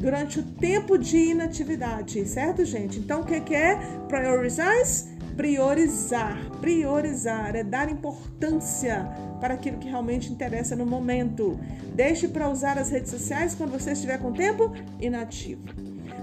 Durante 0.00 0.40
o 0.40 0.42
tempo 0.42 0.98
de 0.98 1.16
inatividade, 1.30 2.28
certo, 2.28 2.64
gente? 2.64 2.98
Então, 2.98 3.20
o 3.20 3.24
que 3.24 3.54
é 3.54 3.76
prioritize? 4.08 5.13
Priorizar. 5.36 6.38
Priorizar 6.60 7.56
é 7.56 7.64
dar 7.64 7.90
importância 7.90 9.08
para 9.40 9.54
aquilo 9.54 9.78
que 9.78 9.88
realmente 9.88 10.32
interessa 10.32 10.74
no 10.76 10.86
momento. 10.86 11.58
Deixe 11.94 12.28
para 12.28 12.48
usar 12.48 12.78
as 12.78 12.90
redes 12.90 13.10
sociais 13.10 13.54
quando 13.54 13.72
você 13.72 13.92
estiver 13.92 14.18
com 14.18 14.32
tempo 14.32 14.72
inativo. 15.00 15.64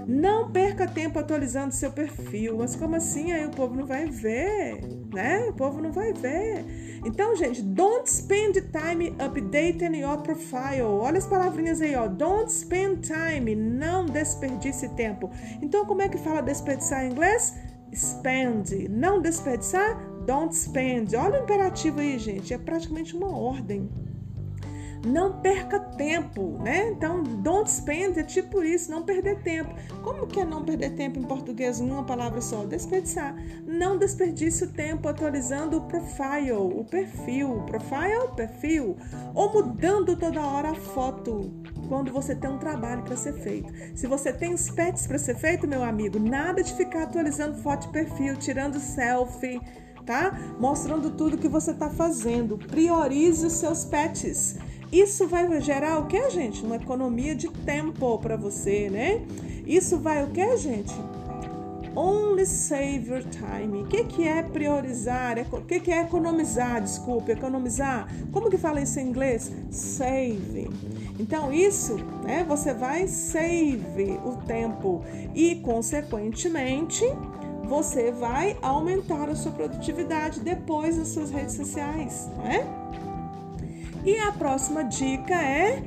Não 0.06 0.50
perca 0.50 0.86
tempo 0.86 1.18
atualizando 1.18 1.74
seu 1.74 1.92
perfil. 1.92 2.56
Mas 2.58 2.74
como 2.74 2.96
assim? 2.96 3.32
Aí 3.32 3.46
o 3.46 3.50
povo 3.50 3.74
não 3.74 3.86
vai 3.86 4.06
ver, 4.06 4.80
né? 5.12 5.46
O 5.48 5.52
povo 5.52 5.80
não 5.80 5.92
vai 5.92 6.12
ver. 6.12 7.00
Então, 7.04 7.36
gente, 7.36 7.62
don't 7.62 8.08
spend 8.10 8.60
time 8.72 9.14
updating 9.18 9.96
your 9.98 10.18
profile. 10.18 10.82
Olha 10.82 11.18
as 11.18 11.26
palavrinhas 11.26 11.80
aí, 11.80 11.94
ó. 11.94 12.08
Don't 12.08 12.50
spend 12.50 13.02
time. 13.06 13.54
Não 13.54 14.06
desperdice 14.06 14.88
tempo. 14.90 15.30
Então, 15.60 15.84
como 15.84 16.02
é 16.02 16.08
que 16.08 16.18
fala 16.18 16.40
desperdiçar 16.40 17.04
em 17.04 17.10
inglês? 17.10 17.54
Spend. 17.94 18.88
Não 18.88 19.20
desperdiçar? 19.20 19.98
Don't 20.26 20.54
spend. 20.54 21.14
Olha 21.16 21.40
o 21.40 21.42
imperativo 21.44 22.00
aí, 22.00 22.18
gente. 22.18 22.54
É 22.54 22.58
praticamente 22.58 23.16
uma 23.16 23.36
ordem. 23.36 23.88
Não 25.04 25.40
perca 25.40 25.80
tempo, 25.80 26.58
né? 26.62 26.90
Então, 26.90 27.24
don't 27.24 27.68
spend 27.68 28.16
é 28.18 28.22
tipo 28.22 28.62
isso, 28.62 28.88
não 28.88 29.02
perder 29.02 29.42
tempo. 29.42 29.74
Como 30.00 30.28
que 30.28 30.40
é 30.40 30.44
não 30.44 30.64
perder 30.64 30.90
tempo 30.90 31.18
em 31.18 31.24
português 31.24 31.80
em 31.80 31.90
uma 31.90 32.04
palavra 32.04 32.40
só? 32.40 32.64
Desperdiçar. 32.64 33.34
Não 33.66 33.98
desperdice 33.98 34.62
o 34.62 34.72
tempo 34.72 35.08
atualizando 35.08 35.78
o 35.78 35.88
profile, 35.88 36.52
o 36.52 36.84
perfil. 36.84 37.64
Profile, 37.66 38.28
perfil. 38.36 38.96
Ou 39.34 39.52
mudando 39.52 40.16
toda 40.16 40.40
hora 40.40 40.70
a 40.70 40.74
foto 40.74 41.50
quando 41.88 42.12
você 42.12 42.34
tem 42.34 42.50
um 42.50 42.58
trabalho 42.58 43.02
para 43.02 43.16
ser 43.16 43.34
feito. 43.34 43.72
Se 43.94 44.06
você 44.06 44.32
tem 44.32 44.54
os 44.54 44.70
pets 44.70 45.06
para 45.06 45.18
ser 45.18 45.36
feito, 45.36 45.66
meu 45.66 45.82
amigo, 45.82 46.18
nada 46.18 46.62
de 46.62 46.74
ficar 46.74 47.04
atualizando 47.04 47.58
foto 47.58 47.86
de 47.86 47.92
perfil, 47.92 48.36
tirando 48.36 48.78
selfie, 48.80 49.60
tá? 50.04 50.38
Mostrando 50.58 51.10
tudo 51.10 51.38
que 51.38 51.48
você 51.48 51.70
está 51.72 51.90
fazendo. 51.90 52.58
Priorize 52.58 53.46
os 53.46 53.54
seus 53.54 53.84
pets. 53.84 54.56
Isso 54.90 55.26
vai 55.26 55.60
gerar 55.60 55.98
o 55.98 56.06
que, 56.06 56.30
gente? 56.30 56.64
Uma 56.64 56.76
economia 56.76 57.34
de 57.34 57.48
tempo 57.48 58.18
para 58.18 58.36
você, 58.36 58.90
né? 58.90 59.22
Isso 59.66 59.98
vai 59.98 60.22
o 60.24 60.30
que, 60.30 60.56
gente? 60.56 60.94
Only 61.94 62.46
save 62.46 63.08
your 63.08 63.22
time. 63.22 63.82
O 63.82 63.86
que, 63.86 64.04
que 64.04 64.26
é 64.26 64.42
priorizar? 64.42 65.36
O 65.52 65.60
que, 65.62 65.80
que 65.80 65.90
é 65.90 66.02
economizar? 66.02 66.80
Desculpe, 66.80 67.32
economizar. 67.32 68.08
Como 68.32 68.48
que 68.48 68.56
fala 68.56 68.80
isso 68.80 68.98
em 68.98 69.08
inglês? 69.08 69.52
Save. 69.70 70.70
Então, 71.18 71.52
isso, 71.52 71.96
né? 72.24 72.44
Você 72.48 72.72
vai 72.72 73.06
save 73.06 74.18
o 74.24 74.36
tempo 74.46 75.04
e, 75.34 75.56
consequentemente, 75.56 77.04
você 77.64 78.10
vai 78.10 78.56
aumentar 78.62 79.28
a 79.28 79.34
sua 79.34 79.52
produtividade 79.52 80.40
depois 80.40 80.96
das 80.96 81.08
suas 81.08 81.30
redes 81.30 81.54
sociais, 81.54 82.30
não 82.36 82.46
é? 82.46 82.66
E 84.04 84.18
a 84.18 84.32
próxima 84.32 84.82
dica 84.82 85.34
é 85.34 85.82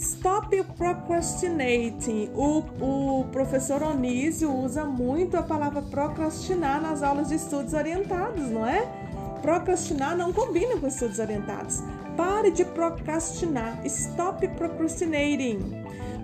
Stop 0.00 0.56
procrastinating. 0.76 2.30
O, 2.32 2.62
o 2.80 3.24
professor 3.32 3.82
Onísio 3.82 4.48
usa 4.52 4.84
muito 4.84 5.36
a 5.36 5.42
palavra 5.42 5.82
procrastinar 5.82 6.80
nas 6.80 7.02
aulas 7.02 7.28
de 7.28 7.34
estudos 7.34 7.74
orientados, 7.74 8.48
não 8.48 8.64
é? 8.64 8.86
Procrastinar 9.42 10.16
não 10.16 10.32
combina 10.32 10.76
com 10.78 10.86
estudos 10.86 11.18
orientados. 11.18 11.82
Pare 12.16 12.52
de 12.52 12.64
procrastinar. 12.64 13.84
Stop 13.86 14.46
procrastinating. 14.56 15.58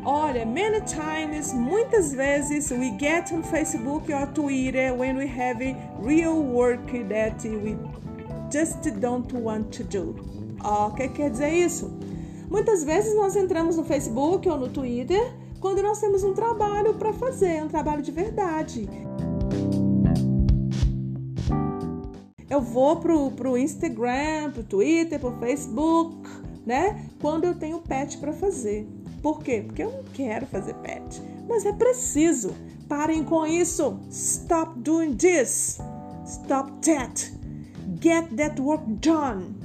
Olha, 0.05 0.47
many 0.47 0.81
times, 0.83 1.53
muitas 1.53 2.13
vezes, 2.13 2.71
we 2.71 2.97
get 2.97 3.33
on 3.33 3.43
Facebook 3.43 4.13
or 4.13 4.27
Twitter 4.29 4.95
when 4.95 5.17
we 5.17 5.27
have 5.27 5.59
real 6.01 6.41
work 6.43 6.87
that 7.09 7.45
we 7.45 7.77
just 8.53 8.89
don't 9.01 9.33
want 9.33 9.73
to 9.77 9.83
do. 9.83 10.15
O 10.63 10.91
que 10.93 11.09
quer 11.09 11.31
dizer 11.31 11.53
isso? 11.53 11.91
Muitas 12.55 12.85
vezes 12.85 13.17
nós 13.17 13.35
entramos 13.35 13.77
no 13.77 13.83
Facebook 13.83 14.49
ou 14.49 14.57
no 14.57 14.69
Twitter 14.69 15.35
quando 15.59 15.83
nós 15.83 15.99
temos 15.99 16.23
um 16.23 16.33
trabalho 16.33 16.95
para 16.95 17.13
fazer, 17.13 17.61
um 17.61 17.67
trabalho 17.67 18.01
de 18.01 18.13
verdade. 18.13 18.89
Eu 22.49 22.61
vou 22.61 23.01
pro, 23.01 23.33
pro 23.33 23.59
Instagram, 23.59 24.53
pro 24.53 24.63
Twitter, 24.63 25.19
pro 25.19 25.33
Facebook, 25.33 26.31
né? 26.65 27.05
Quando 27.21 27.43
eu 27.43 27.57
tenho 27.57 27.81
pet 27.81 28.19
para 28.19 28.33
fazer. 28.33 28.87
Por 29.21 29.43
quê? 29.43 29.65
Porque 29.67 29.83
eu 29.83 29.91
não 29.91 30.05
quero 30.15 30.47
fazer 30.47 30.75
pet, 30.75 31.21
mas 31.49 31.67
é 31.67 31.73
preciso. 31.73 32.55
Parem 32.89 33.25
com 33.25 33.45
isso. 33.45 33.99
Stop 34.09 34.79
doing 34.79 35.17
this. 35.17 35.81
Stop 36.25 36.71
that. 36.87 37.35
Get 38.01 38.29
that 38.37 38.63
work 38.63 38.85
done. 39.01 39.57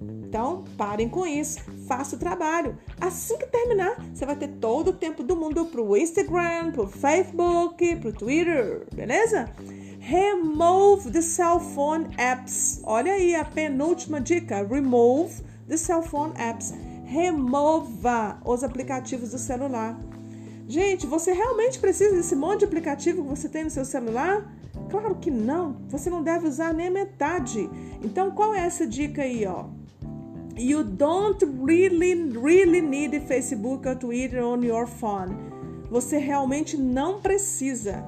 Então, 0.00 0.64
parem 0.78 1.10
com 1.10 1.26
isso, 1.26 1.58
faça 1.88 2.14
o 2.14 2.18
trabalho. 2.18 2.76
Assim 3.00 3.36
que 3.38 3.46
terminar, 3.46 3.96
você 4.14 4.26
vai 4.26 4.36
ter 4.36 4.48
todo 4.48 4.88
o 4.88 4.92
tempo 4.92 5.22
do 5.24 5.34
mundo 5.34 5.66
pro 5.66 5.96
Instagram, 5.96 6.70
pro 6.70 6.86
Facebook, 6.86 7.96
pro 7.96 8.12
Twitter, 8.12 8.86
beleza? 8.94 9.50
Remove 9.98 11.10
the 11.10 11.22
cell 11.22 11.58
phone 11.58 12.08
apps. 12.16 12.80
Olha 12.84 13.12
aí 13.12 13.34
a 13.34 13.44
penúltima 13.44 14.20
dica: 14.20 14.62
remove 14.62 15.42
the 15.66 15.76
cell 15.76 16.02
phone 16.02 16.32
apps. 16.38 16.72
Remova 17.04 18.38
os 18.44 18.62
aplicativos 18.62 19.30
do 19.30 19.38
celular. 19.38 19.98
Gente, 20.68 21.06
você 21.06 21.32
realmente 21.32 21.78
precisa 21.78 22.14
desse 22.14 22.36
monte 22.36 22.60
de 22.60 22.64
aplicativo 22.66 23.22
que 23.22 23.28
você 23.28 23.48
tem 23.48 23.64
no 23.64 23.70
seu 23.70 23.86
celular? 23.86 24.46
Claro 24.90 25.14
que 25.14 25.30
não. 25.30 25.78
Você 25.88 26.10
não 26.10 26.22
deve 26.22 26.46
usar 26.46 26.74
nem 26.74 26.90
metade. 26.90 27.68
Então, 28.02 28.30
qual 28.30 28.54
é 28.54 28.60
essa 28.60 28.86
dica 28.86 29.22
aí, 29.22 29.46
ó? 29.46 29.77
You 30.58 30.82
don't 30.82 31.40
really, 31.62 32.32
really 32.32 32.80
need 32.80 33.12
Facebook 33.28 33.86
or 33.86 33.94
Twitter 33.94 34.42
on 34.42 34.64
your 34.64 34.88
phone. 34.88 35.36
Você 35.88 36.18
realmente 36.18 36.76
não 36.76 37.20
precisa. 37.20 38.04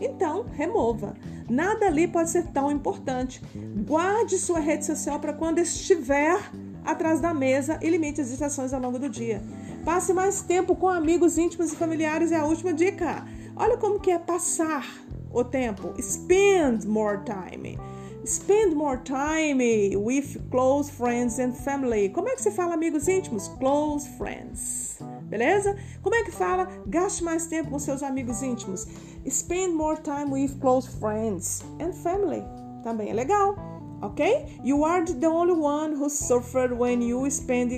Então, 0.00 0.46
remova. 0.54 1.14
Nada 1.50 1.86
ali 1.86 2.08
pode 2.08 2.30
ser 2.30 2.46
tão 2.46 2.72
importante. 2.72 3.42
Guarde 3.86 4.38
sua 4.38 4.58
rede 4.58 4.86
social 4.86 5.20
para 5.20 5.34
quando 5.34 5.58
estiver 5.58 6.40
atrás 6.82 7.20
da 7.20 7.34
mesa 7.34 7.78
e 7.82 7.90
limite 7.90 8.22
as 8.22 8.30
distrações 8.30 8.72
ao 8.72 8.80
longo 8.80 8.98
do 8.98 9.10
dia. 9.10 9.42
Passe 9.84 10.14
mais 10.14 10.40
tempo 10.40 10.74
com 10.74 10.88
amigos 10.88 11.36
íntimos 11.36 11.74
e 11.74 11.76
familiares 11.76 12.32
é 12.32 12.36
a 12.36 12.46
última 12.46 12.72
dica. 12.72 13.22
Olha 13.54 13.76
como 13.76 14.00
que 14.00 14.10
é 14.10 14.18
passar 14.18 14.86
o 15.30 15.44
tempo. 15.44 15.92
Spend 16.00 16.86
more 16.86 17.18
time. 17.24 17.78
Spend 18.24 18.76
more 18.76 18.98
time 18.98 19.58
with 20.04 20.48
close 20.48 20.88
friends 20.88 21.40
and 21.40 21.52
family. 21.52 22.08
Como 22.08 22.28
é 22.28 22.36
que 22.36 22.42
se 22.42 22.52
fala 22.52 22.74
amigos 22.74 23.08
íntimos? 23.08 23.48
Close 23.58 24.06
friends. 24.16 25.02
Beleza? 25.28 25.76
Como 26.02 26.14
é 26.14 26.22
que 26.22 26.30
fala? 26.30 26.68
Gaste 26.86 27.24
mais 27.24 27.46
tempo 27.46 27.70
com 27.70 27.80
seus 27.80 28.00
amigos 28.00 28.40
íntimos. 28.40 28.86
Spend 29.28 29.74
more 29.74 30.00
time 30.00 30.30
with 30.30 30.60
close 30.60 30.86
friends 31.00 31.64
and 31.80 31.92
family. 31.94 32.44
Também 32.84 33.10
é 33.10 33.12
legal, 33.12 33.56
ok? 34.00 34.60
You 34.62 34.84
are 34.84 35.04
the 35.04 35.26
only 35.26 35.54
one 35.54 35.96
who 35.96 36.08
suffered 36.08 36.72
when 36.72 37.02
you 37.02 37.28
spend 37.28 37.72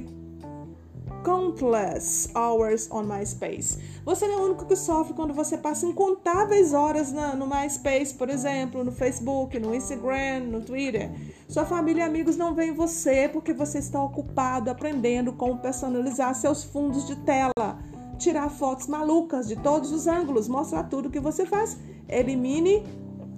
countless 1.25 2.29
hours 2.35 2.89
on 2.91 3.05
MySpace. 3.05 3.79
Você 4.05 4.29
não 4.29 4.35
é 4.35 4.37
o 4.43 4.45
único 4.45 4.67
que 4.67 4.77
sofre 4.77 5.15
quando 5.15 5.33
você 5.33 5.57
passa 5.57 5.87
incontáveis 5.87 6.75
horas 6.75 7.11
na, 7.11 7.35
no 7.35 7.47
MySpace, 7.47 8.15
por 8.15 8.29
exemplo, 8.29 8.85
no 8.85 8.93
Facebook, 8.93 9.59
no 9.59 9.75
Instagram, 9.75 10.41
no 10.41 10.61
Twitter. 10.61 11.11
Sua 11.49 11.65
família 11.65 12.03
e 12.03 12.07
amigos 12.07 12.37
não 12.37 12.55
veem 12.55 12.73
você 12.73 13.29
porque 13.29 13.55
você 13.55 13.79
está 13.79 14.01
ocupado 14.03 14.71
aprendendo 14.71 15.33
como 15.33 15.59
personalizar 15.59 16.35
seus 16.35 16.63
fundos 16.63 17.07
de 17.07 17.17
tela, 17.17 17.79
tirar 18.19 18.51
fotos 18.51 18.87
malucas 18.87 19.49
de 19.49 19.57
todos 19.57 19.91
os 19.91 20.07
ângulos, 20.07 20.47
mostrar 20.47 20.85
tudo 20.85 21.11
que 21.11 21.21
você 21.21 21.47
faz. 21.47 21.79
Elimine, 22.07 22.87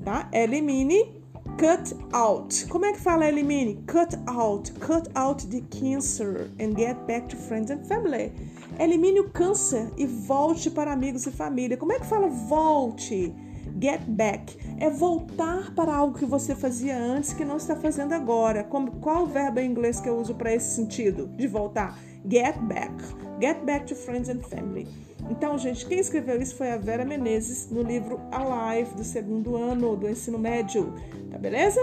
tá? 0.05 0.29
Elimine 0.33 1.25
Cut 1.59 1.97
out. 2.13 2.67
Como 2.69 2.85
é 2.85 2.93
que 2.93 3.01
fala 3.01 3.27
elimine? 3.27 3.83
Cut 3.87 4.15
out. 4.27 4.71
Cut 4.73 5.09
out 5.15 5.47
the 5.47 5.63
cancer 5.71 6.51
and 6.61 6.77
get 6.77 7.07
back 7.07 7.29
to 7.29 7.37
friends 7.37 7.71
and 7.71 7.83
family. 7.87 8.31
Elimine 8.79 9.21
o 9.21 9.31
câncer 9.31 9.91
e 9.97 10.05
volte 10.05 10.71
para 10.71 10.93
amigos 10.93 11.27
e 11.27 11.31
família. 11.31 11.79
Como 11.79 11.95
é 11.95 11.99
que 11.99 12.05
fala 12.05 12.29
volte? 12.29 13.35
Get 13.81 14.03
back. 14.07 14.55
É 14.79 14.91
voltar 14.91 15.75
para 15.75 15.95
algo 15.95 16.19
que 16.19 16.27
você 16.27 16.55
fazia 16.55 16.95
antes 16.99 17.33
que 17.33 17.45
não 17.45 17.57
está 17.57 17.75
fazendo 17.75 18.13
agora. 18.13 18.63
Como, 18.63 18.91
qual 19.01 19.23
o 19.23 19.27
verbo 19.27 19.59
em 19.59 19.71
inglês 19.71 19.99
que 19.99 20.11
eu 20.11 20.19
uso 20.19 20.35
para 20.35 20.53
esse 20.53 20.75
sentido? 20.75 21.27
De 21.27 21.47
voltar. 21.49 21.99
Get 22.31 22.59
back. 22.65 22.93
Get 23.41 23.65
back 23.65 23.87
to 23.87 23.95
friends 23.95 24.29
and 24.29 24.43
family. 24.43 24.87
Então, 25.31 25.59
gente, 25.59 25.85
quem 25.87 25.99
escreveu 25.99 26.41
isso 26.41 26.55
foi 26.57 26.71
a 26.71 26.77
Vera 26.77 27.05
Menezes 27.05 27.69
no 27.71 27.83
livro 27.83 28.21
Alive 28.31 28.95
do 28.95 29.05
segundo 29.05 29.57
ano 29.57 29.97
do 29.97 30.09
ensino 30.09 30.39
médio, 30.39 30.95
tá 31.31 31.39
beleza? 31.39 31.81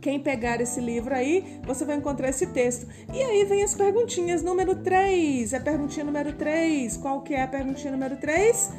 Quem 0.00 0.18
pegar 0.18 0.60
esse 0.60 0.80
livro 0.80 1.14
aí, 1.14 1.60
você 1.66 1.84
vai 1.84 1.96
encontrar 1.96 2.30
esse 2.30 2.46
texto. 2.46 2.86
E 3.12 3.22
aí 3.22 3.44
vem 3.44 3.62
as 3.62 3.74
perguntinhas 3.74 4.42
número 4.42 4.76
3. 4.76 5.52
A 5.52 5.60
perguntinha 5.60 6.04
número 6.04 6.32
3. 6.32 6.96
Qual 6.96 7.20
que 7.20 7.34
é 7.34 7.42
a 7.42 7.48
perguntinha 7.48 7.92
número 7.92 8.16
3? 8.16 8.70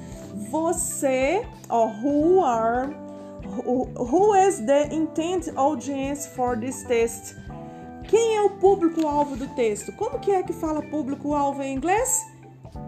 Você, 0.50 1.46
ó, 1.70 1.88
who 1.88 2.44
are 2.44 2.90
who 3.98 4.36
is 4.36 4.60
the 4.60 4.88
intent 4.94 5.50
audience 5.56 6.28
for 6.30 6.58
this 6.58 6.84
test? 6.84 7.36
Quem 8.08 8.38
é 8.38 8.42
o 8.42 8.50
público-alvo 8.52 9.36
do 9.36 9.48
texto? 9.50 9.92
Como 9.94 10.20
que 10.20 10.32
é 10.32 10.42
que 10.42 10.54
fala 10.54 10.82
público-alvo 10.82 11.62
em 11.62 11.76
inglês? 11.76 12.31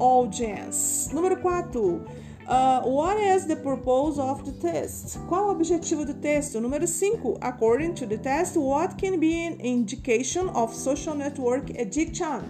Audience. 0.04 1.10
Número 1.14 1.38
4. 1.42 2.02
Uh, 2.46 2.82
what 2.86 3.18
is 3.18 3.46
the 3.46 3.56
purpose 3.56 4.20
of 4.20 4.44
the 4.44 4.52
test? 4.52 5.18
Qual 5.30 5.48
o 5.48 5.52
objetivo 5.52 6.06
do 6.06 6.14
texto? 6.14 6.60
Número 6.60 6.86
5. 6.86 7.38
According 7.42 7.94
to 7.94 8.06
the 8.06 8.18
test, 8.18 8.58
what 8.58 8.98
can 8.98 9.18
be 9.18 9.48
an 9.48 9.62
indication 9.62 10.50
of 10.50 10.76
social 10.76 11.16
network 11.16 11.72
addiction? 11.80 12.42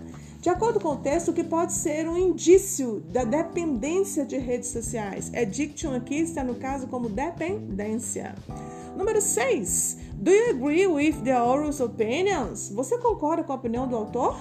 De 0.41 0.49
acordo 0.49 0.79
com 0.79 0.93
o 0.93 0.97
texto, 0.97 1.29
o 1.29 1.33
que 1.33 1.43
pode 1.43 1.73
ser 1.73 2.09
um 2.09 2.17
indício 2.17 3.01
da 3.11 3.23
dependência 3.23 4.25
de 4.25 4.39
redes 4.39 4.69
sociais? 4.69 5.31
Addiction 5.35 5.93
aqui 5.93 6.15
está 6.15 6.43
no 6.43 6.55
caso 6.55 6.87
como 6.87 7.07
dependência. 7.07 8.33
Número 8.97 9.21
6. 9.21 9.97
Do 10.15 10.31
you 10.31 10.55
agree 10.55 10.87
with 10.87 11.23
the 11.23 11.33
author's 11.33 11.79
opinions? 11.79 12.71
Você 12.71 12.97
concorda 12.97 13.43
com 13.43 13.53
a 13.53 13.57
opinião 13.57 13.87
do 13.87 13.95
autor? 13.95 14.35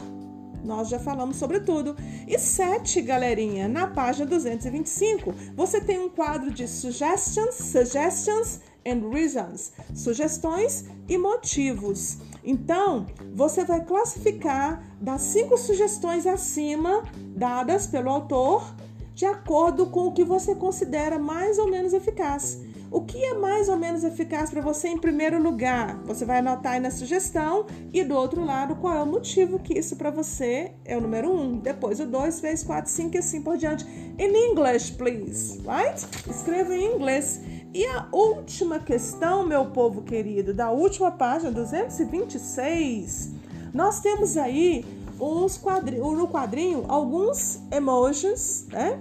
Nós 0.65 0.89
já 0.89 0.99
falamos 0.99 1.37
sobre 1.37 1.61
tudo. 1.61 1.97
E 2.27 2.39
sete, 2.39 3.01
galerinha, 3.01 3.69
na 3.69 3.87
página 3.87 4.27
225, 4.27 5.35
você 5.55 5.81
tem 5.81 5.99
um 5.99 6.09
quadro 6.09 6.51
de 6.51 6.69
suggestions, 6.69 7.55
suggestions 7.55 8.61
and 8.87 9.09
reasons, 9.11 9.73
sugestões 9.95 10.85
e 11.09 11.19
motivos. 11.19 12.19
Então, 12.45 13.07
você 13.35 13.65
vai 13.65 13.85
classificar 13.85 14.85
das 15.01 15.23
cinco 15.23 15.57
sugestões 15.57 16.27
acima 16.27 17.03
dadas 17.37 17.87
pelo 17.87 18.11
autor 18.11 18.75
de 19.15 19.27
acordo 19.27 19.87
com 19.87 20.07
o 20.07 20.13
que 20.13 20.25
você 20.25 20.55
considera 20.55 21.19
mais 21.19 21.59
ou 21.59 21.69
menos 21.69 21.93
eficaz. 21.93 22.61
O 22.93 23.01
que 23.01 23.25
é 23.25 23.33
mais 23.33 23.71
ou 23.71 23.77
menos 23.79 24.05
eficaz 24.05 24.51
para 24.51 24.61
você 24.61 24.87
em 24.87 24.99
primeiro 24.99 25.43
lugar? 25.43 25.97
Você 26.05 26.27
vai 26.27 26.41
anotar 26.41 26.75
aí 26.75 26.81
na 26.81 26.91
sugestão 26.91 27.65
e 27.91 28.05
do 28.05 28.15
outro 28.15 28.45
lado 28.45 28.77
qual 28.77 28.95
é 28.95 29.03
o 29.03 29.07
motivo 29.07 29.59
que 29.59 29.79
isso 29.79 29.97
para 29.97 30.11
você 30.11 30.73
é 30.85 30.95
o 30.95 31.01
número 31.01 31.33
um. 31.33 31.57
Depois 31.59 32.01
o 32.01 32.07
dois, 32.07 32.39
três, 32.39 32.63
quatro, 32.63 32.91
cinco 32.91 33.17
e 33.17 33.19
assim 33.19 33.41
por 33.41 33.57
diante. 33.57 33.87
In 34.19 34.51
English, 34.51 34.93
please, 34.93 35.59
right? 35.61 36.07
Escreva 36.29 36.77
em 36.77 36.95
inglês. 36.95 37.41
E 37.73 37.87
a 37.87 38.09
última 38.13 38.79
questão, 38.79 39.47
meu 39.47 39.71
povo 39.71 40.03
querido, 40.03 40.53
da 40.53 40.71
última 40.71 41.11
página 41.11 41.51
226, 41.51 43.33
nós 43.73 44.01
temos 44.01 44.37
aí 44.37 44.85
uns 45.19 45.57
quadrinhos, 45.57 46.19
no 46.19 46.29
quadrinho 46.29 46.85
alguns 46.89 47.59
emojis, 47.71 48.67
né? 48.71 49.01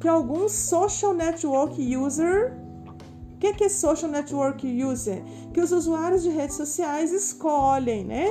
Que 0.00 0.08
alguns 0.08 0.50
social 0.50 1.14
network 1.14 1.96
user 1.96 2.63
que, 3.36 3.52
que 3.54 3.64
é 3.64 3.68
Social 3.68 4.10
Network 4.10 4.84
User? 4.84 5.22
Que 5.52 5.60
os 5.60 5.72
usuários 5.72 6.22
de 6.22 6.30
redes 6.30 6.56
sociais 6.56 7.12
escolhem, 7.12 8.04
né? 8.04 8.26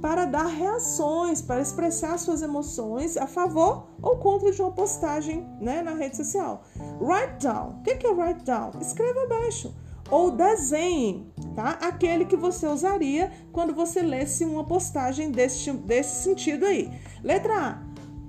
Para 0.00 0.24
dar 0.24 0.46
reações, 0.46 1.42
para 1.42 1.60
expressar 1.60 2.18
suas 2.18 2.42
emoções 2.42 3.16
a 3.16 3.26
favor 3.26 3.88
ou 4.00 4.16
contra 4.16 4.52
de 4.52 4.60
uma 4.60 4.70
postagem 4.70 5.46
né, 5.60 5.82
na 5.82 5.92
rede 5.92 6.16
social. 6.16 6.62
Write 7.00 7.44
down. 7.44 7.78
O 7.80 7.82
que, 7.82 7.96
que 7.96 8.06
é 8.06 8.10
write 8.10 8.44
down? 8.44 8.70
Escreva 8.80 9.24
abaixo. 9.24 9.74
Ou 10.10 10.30
desenhe, 10.30 11.30
tá? 11.54 11.78
Aquele 11.82 12.24
que 12.24 12.36
você 12.36 12.66
usaria 12.66 13.30
quando 13.52 13.74
você 13.74 14.00
lesse 14.00 14.44
uma 14.44 14.64
postagem 14.64 15.30
desse, 15.30 15.70
desse 15.72 16.22
sentido 16.22 16.64
aí. 16.64 16.90
Letra 17.22 17.54
A 17.54 17.88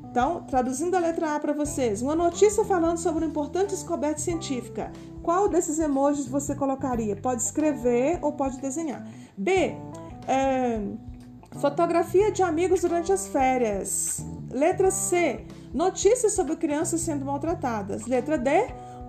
então, 0.09 0.41
traduzindo 0.41 0.95
a 0.95 0.99
letra 0.99 1.35
A 1.35 1.39
para 1.39 1.53
vocês, 1.53 2.01
uma 2.01 2.15
notícia 2.15 2.65
falando 2.65 2.97
sobre 2.97 3.23
uma 3.23 3.29
importante 3.29 3.69
descoberta 3.69 4.19
científica. 4.19 4.91
Qual 5.21 5.49
desses 5.49 5.79
emojis 5.79 6.27
você 6.27 6.55
colocaria? 6.55 7.15
Pode 7.15 7.41
escrever 7.41 8.19
ou 8.21 8.33
pode 8.33 8.59
desenhar. 8.59 9.05
B. 9.37 9.75
É, 10.27 10.81
fotografia 11.59 12.31
de 12.31 12.41
amigos 12.41 12.81
durante 12.81 13.11
as 13.11 13.27
férias. 13.27 14.25
Letra 14.51 14.91
C. 14.91 15.45
Notícias 15.73 16.33
sobre 16.33 16.55
crianças 16.55 17.01
sendo 17.01 17.25
maltratadas. 17.25 18.05
Letra 18.05 18.37
D. 18.37 18.49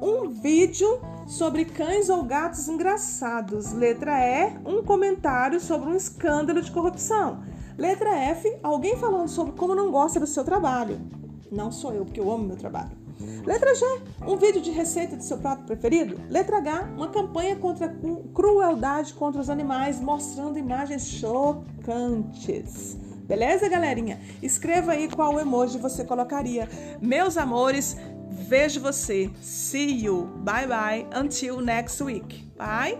Um 0.03 0.31
vídeo 0.31 1.01
sobre 1.27 1.65
cães 1.65 2.09
ou 2.09 2.23
gatos 2.23 2.69
engraçados. 2.69 3.73
Letra 3.73 4.19
E. 4.19 4.59
Um 4.65 4.83
comentário 4.83 5.61
sobre 5.61 5.91
um 5.91 5.95
escândalo 5.95 6.63
de 6.63 6.71
corrupção. 6.71 7.43
Letra 7.79 8.15
F, 8.15 8.59
alguém 8.63 8.97
falando 8.97 9.29
sobre 9.29 9.55
como 9.55 9.75
não 9.75 9.91
gosta 9.91 10.21
do 10.21 10.27
seu 10.27 10.45
trabalho. 10.45 11.01
Não 11.51 11.73
sou 11.73 11.95
eu, 11.95 12.05
porque 12.05 12.21
eu 12.21 12.31
amo 12.31 12.45
meu 12.45 12.57
trabalho. 12.57 12.91
Letra 13.45 13.75
G, 13.75 13.85
um 14.27 14.37
vídeo 14.37 14.61
de 14.61 14.71
receita 14.71 15.17
do 15.17 15.23
seu 15.23 15.39
prato 15.39 15.65
preferido. 15.65 16.21
Letra 16.29 16.59
H, 16.59 16.91
uma 16.97 17.09
campanha 17.09 17.57
contra 17.57 17.87
a 17.87 17.93
crueldade 18.35 19.15
contra 19.15 19.41
os 19.41 19.51
animais, 19.51 20.01
mostrando 20.01 20.59
imagens 20.59 21.07
chocantes. 21.09 22.97
Beleza, 23.31 23.69
galerinha? 23.69 24.21
Escreva 24.43 24.93
aí 24.93 25.09
qual 25.09 25.39
emoji 25.39 25.79
você 25.79 26.05
colocaria. 26.05 26.69
Meus 27.01 27.37
amores, 27.37 27.97
vejo 28.29 28.81
você. 28.81 29.31
See 29.41 30.05
you. 30.05 30.29
Bye 30.39 30.67
bye. 30.67 31.07
Until 31.17 31.61
next 31.61 32.03
week. 32.03 32.51
Bye. 32.57 32.99